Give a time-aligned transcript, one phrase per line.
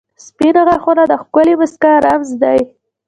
[0.25, 2.59] •سپین غاښونه د ښکلې مسکا رمز دی.